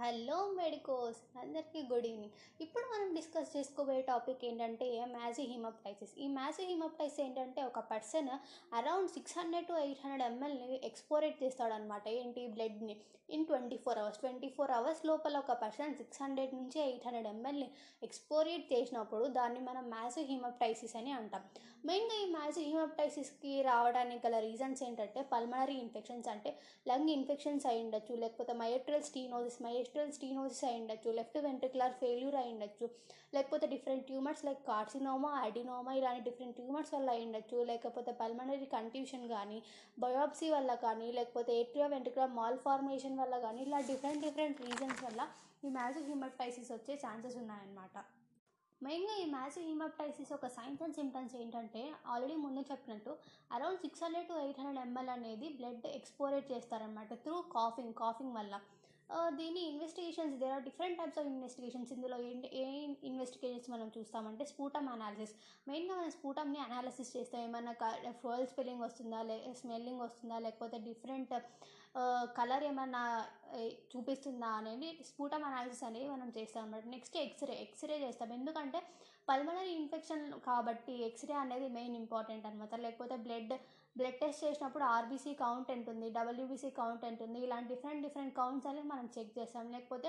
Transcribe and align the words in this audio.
Hello 0.00 0.38
medicos 0.56 1.20
అందరికీ 1.42 1.80
good 1.92 2.06
evening. 2.06 2.34
ఇప్పుడు 2.60 2.86
మనం 2.92 3.14
డిస్కస్ 3.14 3.56
చేసుకోబోయే 3.56 4.02
టాపిక్ 4.02 4.44
ఏంటంటే 4.44 4.86
మ్యాజీ 5.14 5.42
హిమప్టైసిస్. 5.42 6.12
ఈ 6.18 6.26
మ్యాజీ 6.28 6.64
హిమప్టైసిస్ 6.72 7.20
ఏంటంటే 7.20 7.62
ఒక 7.62 7.78
person 7.78 8.28
around 8.80 9.10
six 9.10 9.38
hundred 9.38 9.66
to 9.66 9.72
eight 9.72 10.02
hundred 10.04 10.32
ఎంఎల్ని 10.32 10.80
expectorate 10.84 11.42
చేస్తాడనమాట 11.42 12.08
ఏంటి? 12.08 12.46
బ్లడ్ని. 12.46 12.96
In 13.30 13.46
twenty 13.46 13.76
four 13.76 13.98
hours. 13.98 14.18
Twenty 14.18 14.48
four 14.48 14.70
hours 14.70 15.06
లోపల 15.06 15.36
ఒక 15.38 15.52
పర్సన్ 15.62 15.94
సిక్స్ 15.94 16.22
హండ్రెడ్ 16.22 16.52
నుంచి 16.54 16.78
ఎయిట్ 16.80 17.06
హండ్రెడ్ 17.06 17.30
ఎంఎల్ని 17.32 17.68
ఎక్స్పోరేట్ 18.02 18.72
చేసినప్పుడు 18.72 19.24
దాన్ని 19.38 19.60
మనం 19.60 19.90
మ్యాజీ 19.90 20.24
హిమప్టైసిస్ 20.32 20.96
అని 20.96 21.12
అంటాం. 21.12 21.42
మెయిన్గా 21.84 22.14
ఈ 22.24 22.26
మ్యాజీ 22.30 22.62
హిమప్టైసిస్కి 22.62 23.62
రావడానికి 23.62 24.20
గల 24.26 24.36
రీజన్స్ 24.38 24.82
ఏంటంటే 24.82 25.20
పల్మనరీ 25.32 25.74
ఇన్ఫెక్షన్స్ 25.74 26.28
అంటే 26.28 26.50
లంగ్ 26.88 27.10
ఇన్ఫెక్షన్స్ 27.10 27.66
అయి 27.66 27.82
ఉండొచ్చు 27.84 28.14
లేకపోతే 28.14 28.52
మయోట్రల్ 28.52 29.02
స్టీనోసిస్ 29.02 29.60
మయోట్రల్ 29.86 30.14
స్టీనోసిస్ 30.16 30.62
అయి 30.68 30.78
ఉండొచ్చు 30.80 31.08
లెఫ్ట్ 31.16 31.36
వెంట్రికులర్ 31.44 31.92
ఫెయిల్యూర్ 32.00 32.36
అయి 32.40 32.50
ఉండొచ్చు 32.52 32.86
లేకపోతే 33.34 33.66
different 33.72 34.04
tumours 34.08 34.42
like 34.46 34.62
carcinoma 34.70 35.30
adenoma 35.42 35.92
ఇలాంటి 35.98 36.22
డిఫరెంట్ 36.28 36.56
ట్యూమర్స్ 36.58 36.92
వల్ల 36.94 37.08
అయి 37.14 37.24
ఉండొచ్చు 37.26 37.58
లేకపోతే 37.70 38.12
పల్మనరీ 38.20 38.66
కంట్యూషన్ 38.74 39.26
కానీ 39.34 39.58
బయోప్సీ 40.04 40.48
వల్ల 40.56 40.74
కానీ 40.86 41.08
లేకపోతే 41.18 41.52
ఏట్రియో 41.60 41.88
వెంట్రికులర్ 41.94 42.36
మాల్ 42.40 42.60
ఫార్మేషన్ 42.66 43.18
వల్ల 43.22 43.38
కానీ 43.46 43.62
ఇలా 43.68 43.80
డిఫరెంట్ 43.90 44.24
డిఫరెంట్ 44.26 44.62
రీజన్స్ 44.68 45.02
వల్ల 45.06 45.20
ఈ 45.66 45.70
మ్యాజిక్ 45.78 46.10
హిమటైసిస్ 46.12 46.72
వచ్చే 46.76 46.94
ఛాన్సెస్ 47.04 47.36
ఉన్నాయన్నమాట. 47.42 47.96
మెయిన్గా 48.80 49.14
ఈ 49.20 49.26
మ్యాజిక్ 49.36 49.68
హిమప్టైసిస్ 49.72 50.32
ఒక 50.36 50.48
సైన్స్ 50.56 50.82
అండ్ 50.84 50.96
సిమ్టమ్స్ 50.98 51.36
ఏంటంటే 51.42 51.82
ఆల్రెడీ 52.14 52.34
ముందే 52.46 52.62
చెప్పినట్టు 52.70 53.12
around 53.56 53.80
six 53.84 54.02
hundred 54.04 54.28
to 54.30 54.34
eight 54.42 54.58
hundred 54.60 54.80
ML 54.86 55.12
అనేది 55.14 55.48
బ్లడ్ 55.60 55.86
ఎక్స్పోరేట్ 55.98 56.50
చేస్తారనమాట 56.52 57.14
త్రూ 57.24 57.36
కాఫింగ్ 57.54 57.94
కాఫింగ్ 58.02 58.36
వల్ల. 58.38 58.54
దీని 59.38 59.60
investigations 59.62 60.36
there 60.36 60.52
are 60.52 60.64
different 60.64 60.98
types 60.98 61.18
of 61.18 61.26
investigations 61.26 61.92
ఇందులో 61.92 62.16
ఏంటి 62.22 62.48
ఏ 62.54 62.64
ఇన్వెస్టిగేషన్స్ 63.02 63.68
మనం 63.70 63.88
చూస్తామంటే 63.96 64.44
స్పూటమ్ 64.44 64.88
అనాలిసిస్ 64.88 65.34
మెయిన్గా 65.66 65.94
మనం 65.94 66.10
స్పూటమ్ని 66.10 66.60
అనాలిసిస్ 66.60 67.14
చేస్తాం 67.16 67.40
ఏమన్నా 67.40 67.72
ఫర్ల్ 68.22 68.46
స్పెల్లింగ్ 68.46 68.84
వస్తుందా 68.86 69.20
లే 69.22 69.36
స్మెల్లింగ్ 69.54 70.02
వస్తుందా 70.02 70.38
లేకపోతే 70.38 70.78
డిఫరెంట్ 70.78 71.34
కలర్ 72.38 72.64
ఏమన్నా 72.70 73.02
చూపిస్తుందా 73.92 74.48
అనేది 74.60 74.88
స్పూటమ్ 75.08 75.46
అనాలిసిస్ 75.48 75.84
అనేది 75.88 76.08
మనం 76.14 76.28
చేస్తాం 76.36 76.62
అనమాట 76.64 76.88
నెక్స్ట్ 76.94 77.16
ఎక్స్రే 77.24 77.54
ఎక్స్రే 77.64 77.96
చేస్తాం. 78.04 78.30
ఎందుకంటే 78.38 78.80
పల్మనరీ 79.28 79.70
ఇన్ఫెక్షన్ 79.80 80.24
కాబట్టి 80.48 80.94
ఎక్స్రే 81.08 81.34
అనేది 81.44 81.68
మెయిన్ 81.76 81.96
ఇంపార్టెంట్ 82.02 82.44
అనమాట 82.48 82.74
లేకపోతే 82.84 83.16
బ్లడ్ 83.26 83.54
బ్లడ్ 83.96 84.18
టెస్ట్ 84.22 84.42
చేసినప్పుడు 84.44 84.84
ఆర్బీసీ 84.94 85.32
కౌంట్ 85.42 85.70
ఎంత 85.74 85.86
ఉంది 85.92 86.08
డబ్ల్యూబీసీ 86.16 86.70
కౌంట్ 86.78 87.04
ఎంత 87.10 87.20
ఉంది 87.26 87.38
ఇలాంటి 87.46 87.68
డిఫరెంట్ 87.72 88.02
డిఫరెంట్ 88.06 88.34
కౌంట్స్ 88.40 88.66
అనేవి 88.70 88.88
మనం 88.90 89.06
చెక్ 89.14 89.32
చేస్తాం. 89.38 89.70
లేకపోతే 89.74 90.08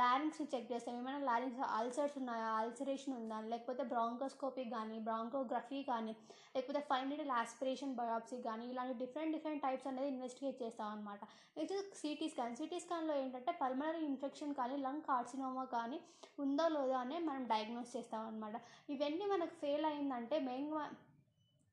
లారింగ్స్ని 0.00 0.46
చెక్ 0.54 0.70
చేస్తాం. 0.72 0.94
ఏమైనా 1.00 1.20
లారింగ్స్ 1.30 1.60
అల్సర్స్ 1.78 2.16
ఉన్నాయా 2.20 2.48
అల్సరేషన్ 2.62 3.16
ఉందా? 3.20 3.40
లేకపోతే 3.52 3.84
బ్రాంకోస్కోపీ 3.92 4.64
కానీ 4.76 4.98
బ్రాంకోగ్రఫీ 5.08 5.80
కానీ 5.92 6.14
లేకపోతే 6.54 6.82
ఫైనల్ 6.92 7.34
ఆస్పిరేషన్ 7.42 7.94
బయాప్సీ 8.00 8.38
కానీ 8.48 8.64
ఇలాంటి 8.72 8.96
డిఫరెంట్ 9.04 9.34
డిఫరెంట్ 9.36 9.64
టైప్స్ 9.66 9.88
అనేది 9.92 10.10
ఇన్వెస్టిగేట్ 10.14 10.58
చేస్తాం 10.64 11.01
అనమాట. 11.02 11.22
నెక్స్ట్ 11.56 11.96
సిటీ 12.00 12.26
స్కాన్ 12.32 12.56
సిటీ 12.56 12.78
స్కాన్లో 12.80 13.14
ఏంటంటే 13.22 13.52
పల్మనరీ 13.62 14.02
ఇన్ఫెక్షన్ 14.10 14.54
కానీ 14.54 14.76
లంగ్ 14.86 15.06
కార్సినోమా 15.10 15.64
కానీ 15.76 15.98
ఉందో 16.38 16.66
లేదో 16.68 16.96
అనే 17.04 17.18
మనం 17.28 17.44
డయాగ్నోస్ 17.44 17.96
చేస్తాం 17.96 18.22
అనమాట. 18.26 18.56
ఇవన్నీ 18.94 19.26
మనకు 19.34 19.54
ఫెయిల్ 19.62 19.86
అయిందంటే 19.92 20.38
మెయిన్ 20.50 20.70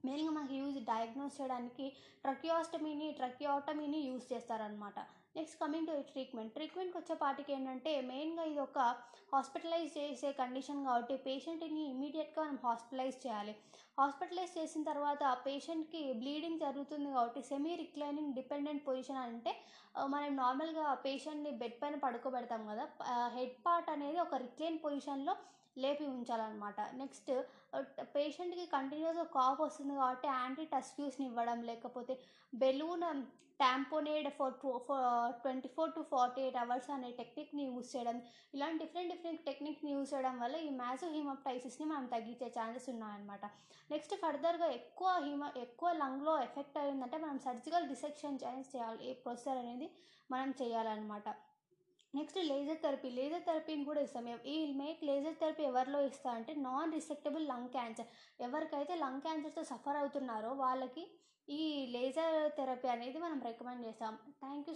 మెయిన్గా 0.03 0.33
మనకి 0.37 0.57
యూజ్ 0.61 0.77
డయాగ్నోస్ 0.89 1.37
చేయడానికి 1.39 1.85
ట్రకియోస్టమీని 2.25 3.07
ట్రకియోటమీని 3.19 3.99
యూజ్ 4.09 4.25
చేస్తారనమాట 4.33 4.99
నెక్స్ట్ 5.37 5.59
కమింగ్ 5.61 5.89
టు 5.89 5.95
ట్రీట్మెంట్ 6.11 6.53
ట్రీట్మెంట్కి 6.55 6.97
వచ్చే 6.99 7.15
పాటికి 7.23 7.51
ఏంటంటే 7.55 7.91
మెయిన్గా 8.09 8.43
ఇది 8.51 8.61
ఒక 8.67 8.79
హాస్పిటలైజ్ 9.33 9.91
చేసే 9.97 10.29
కండిషన్ 10.39 10.81
కాబట్టి 10.87 11.15
పేషెంట్ని 11.27 11.83
ఇమీడియట్గా 11.91 12.41
మనం 12.43 12.57
హాస్పిటలైజ్ 12.65 13.17
చేయాలి. 13.25 13.53
హాస్పిటలైజ్ 13.99 14.53
చేసిన 14.57 14.81
తర్వాత 14.89 15.23
పేషెంట్కి 15.45 16.01
బ్లీడింగ్ 16.21 16.63
జరుగుతుంది 16.65 17.09
కాబట్టి 17.15 17.41
సెమీ 17.49 17.73
రిక్లైనింగ్ 17.83 18.35
డిపెండెంట్ 18.39 18.85
పొజిషన్ 18.87 19.21
అంటే 19.25 19.53
మనం 20.13 20.29
నార్మల్గా 20.41 20.85
పేషెంట్ని 21.05 21.51
బెడ్ 21.61 21.77
పైన 21.81 21.95
పడుకోబెడతాం 22.05 22.61
కదా. 22.71 22.85
హెడ్ 23.37 23.57
పార్ట్ 23.65 23.89
అనేది 23.95 24.19
ఒక 24.25 24.35
రిక్లైన్ 24.45 24.79
పొజిషన్లో 24.85 25.35
లేపి 25.77 26.05
ఉంచాలన్నమాట. 26.15 26.79
నెక్స్ట్ 27.01 27.31
పేషెంట్కి 28.15 28.65
కంటిన్యూస్గా 28.75 29.27
కాఫ్ 29.37 29.61
వస్తుంది 29.61 29.95
కాబట్టి 29.95 30.27
యాంటీ 30.27 30.65
టస్ఫ్యూస్ని 30.73 31.27
ఇవ్వడం 31.27 31.61
లేకపోతే 31.69 32.15
balloon 32.53 33.05
tamponade 33.61 34.27
for 34.35 34.53
for 34.87 35.33
twenty 35.43 35.69
four 35.75 35.91
to 35.95 36.01
forty 36.11 36.41
eight 36.41 36.59
hours 36.61 36.89
అనే 36.95 37.09
టెక్నిక్ని 37.17 37.63
యూస్ 37.63 37.89
చేయడం. 37.95 38.17
ఇలాంటి 38.55 38.79
డిఫరెంట్ 38.83 39.11
డిఫరెంట్ 39.13 39.41
టెక్నిక్ని 39.49 39.91
యూస్ 39.95 40.13
చేయడం 40.13 40.39
వల్ల 40.43 40.55
ఈ 40.67 40.69
మ్యాసివ్ 40.81 41.15
హిమోప్టైసిస్ని 41.17 41.87
మనం 41.91 42.05
తగ్గించే 42.05 42.47
ఛాన్సెస్ 42.57 42.89
ఉన్నాయన్నమాట. 42.93 43.45
నెక్స్ట్ 43.91 44.15
ఫర్దర్గా 44.21 44.67
ఎక్కువ 44.79 45.09
హిమ 45.27 45.51
ఎక్కువ 45.65 45.91
లంగ్లో 46.03 46.35
ఎఫెక్ట్ 46.47 46.77
అయిందంటే 46.77 47.17
మనం 47.17 47.39
సర్జికల్ 47.47 47.89
డిసెక్షన్ 47.93 48.39
చేయాలి. 48.43 49.09
ఏ 49.09 49.13
ప్రొసీజర్ 49.25 49.57
అనేది 49.57 49.89
మనం 50.31 50.51
చేయాలన్నమాట. 50.61 51.29
Next 52.17 52.37
laser 52.51 52.79
therapy. 52.83 53.09
లేజర్ 53.17 53.43
థెరపీని 53.47 53.83
కూడా 53.89 54.01
ఇస్తాం. 54.05 54.25
ఈ 54.53 54.55
మేక్ 54.81 55.01
లేజర్ 55.09 55.39
థెరపీ 55.41 55.63
ఎవరిలో 55.71 55.99
ఇస్తా 56.09 56.29
అంటే 56.37 56.53
నాన్ 56.67 56.93
రిసెక్టబుల్ 56.97 57.45
లంగ్ 57.51 57.73
క్యాన్సర్. 57.75 58.09
ఎవరికైతే 58.47 58.95
లంగ్ 59.03 59.23
క్యాన్సర్తో 59.25 59.63
సఫర్ 59.71 59.99
అవుతున్నారో 60.01 60.51
వాళ్ళకి 60.63 61.03
ఈ 61.47 61.61
లేజర్ 61.93 62.35
థెరపీ 62.57 62.87
అనేది 62.95 63.17
మనం 63.25 63.37
రికమెండ్ 63.49 63.85
చేస్తాం. 63.87 64.15
Thank 64.41 64.67
you 64.69 64.75